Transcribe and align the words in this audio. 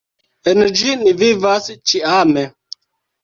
En 0.51 0.63
ĝi 0.79 0.95
ni 1.01 1.11
vivas 1.19 1.67
ĉiame. 1.91 2.47